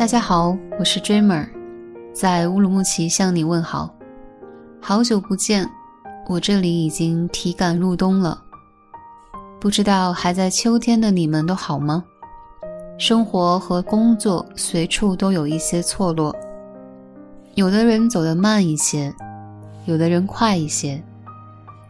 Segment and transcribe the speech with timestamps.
[0.00, 1.46] 大家好，我是 Dreamer，
[2.14, 3.94] 在乌鲁木齐向你问好。
[4.80, 5.68] 好久不见，
[6.26, 8.42] 我这里已经体感入冬了。
[9.60, 12.02] 不知道还在秋天的你们都好吗？
[12.96, 16.34] 生活和工作随处都有一些错落，
[17.54, 19.14] 有的人走得慢一些，
[19.84, 21.04] 有的人快一些，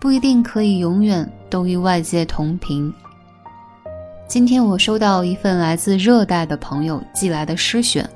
[0.00, 2.90] 不一定可以永远都与外界同频。
[4.28, 8.06] 今天我收到一份来自热带的朋友寄来的诗选，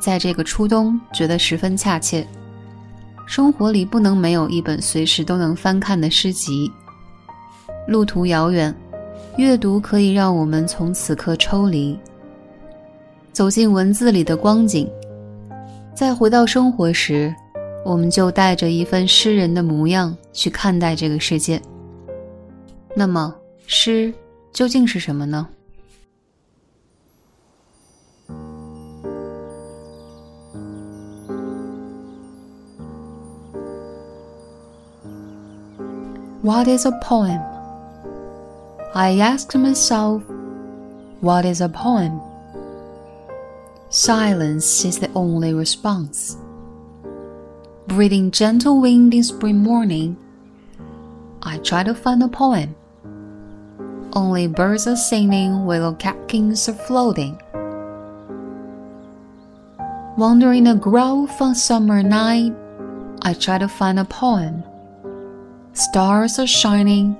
[0.00, 2.26] 在这个初冬觉得十分恰切。
[3.26, 6.72] 生活里不能没有一本随时都能翻看的诗集。
[7.86, 8.74] 路途遥远，
[9.36, 11.98] 阅读可以让我们从此刻抽离，
[13.32, 14.90] 走进文字里的光景。
[15.94, 17.34] 再回到生活时，
[17.84, 21.60] 我们就带着一份诗人的模样去看待这个世界。
[22.94, 23.34] 那么，
[23.66, 24.10] 诗。
[24.55, 25.47] 究竟是什么呢？
[36.43, 37.39] What is a poem?
[38.95, 40.23] I asked myself,
[41.21, 42.19] What is a poem?
[43.89, 46.35] Silence is the only response.
[47.87, 50.15] Breathing gentle wind in spring morning,
[51.43, 52.73] I try to find a poem.
[54.16, 57.38] Only birds are singing, willow catkins are floating.
[60.16, 62.54] Wandering a grove on summer night,
[63.20, 64.64] I try to find a poem.
[65.74, 67.12] Stars are shining,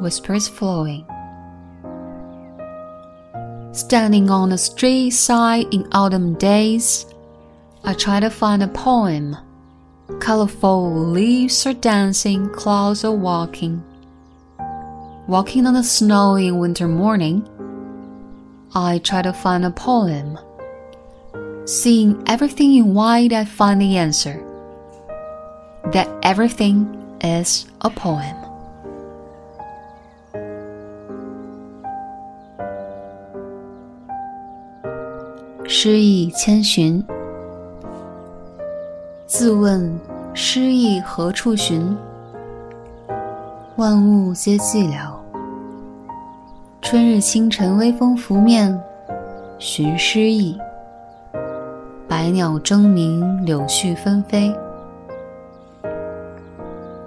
[0.00, 1.04] whispers flowing.
[3.72, 7.06] Standing on the street side in autumn days,
[7.82, 9.36] I try to find a poem.
[10.20, 13.82] Colorful leaves are dancing, clouds are walking
[15.27, 17.47] walking on the snow in winter morning,
[18.73, 20.37] I try to find a poem.
[21.65, 24.43] Seeing everything in white, I find the answer
[25.91, 26.87] that everything
[27.21, 28.35] is a poem.
[35.67, 37.01] 诗意千寻，
[39.25, 39.97] 自问
[40.33, 41.95] 诗意何处寻？
[43.77, 45.14] 万物皆寂寥。
[46.88, 48.80] 春日清晨，微风拂面，
[49.58, 50.56] 寻诗意。
[52.06, 54.54] 百鸟争鸣，柳絮纷飞。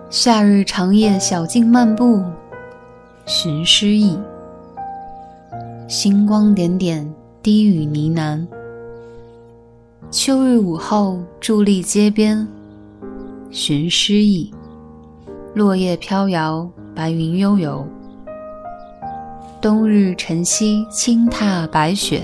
[0.10, 2.22] 夏日长夜，小径漫步，
[3.26, 4.20] 寻诗意。
[5.88, 7.10] 星光点点，
[7.42, 8.46] 低语呢喃。
[10.12, 12.46] 秋日午后，伫立街边，
[13.50, 14.54] 寻诗意。
[15.54, 17.88] 落叶飘摇，白云悠游。
[19.62, 22.24] 冬日晨曦，轻踏白雪，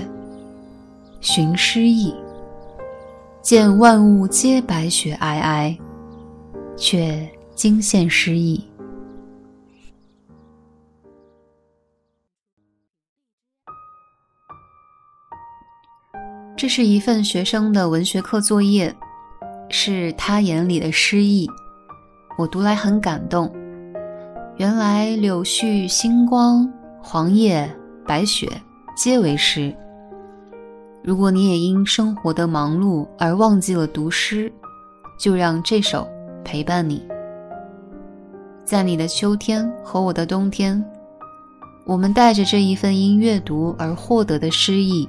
[1.20, 2.14] 寻诗意。
[3.42, 5.76] 见万物皆白雪皑皑，
[6.78, 8.64] 却惊现诗意。
[16.56, 18.94] 这是一份学生的文学课作业，
[19.68, 21.46] 是他眼里的诗意。
[22.38, 23.54] 我读来很感动。
[24.56, 26.66] 原来柳絮、星光。
[27.08, 27.72] 黄叶、
[28.04, 28.50] 白雪，
[28.96, 29.72] 皆为诗。
[31.04, 34.52] 如果你也因生活的忙碌而忘记了读诗，
[35.16, 36.04] 就让这首
[36.44, 37.06] 陪伴你。
[38.64, 40.84] 在你的秋天和我的冬天，
[41.86, 45.08] 我们带着这一份因阅读而获得的诗意，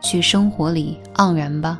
[0.00, 1.78] 去生活里盎然吧。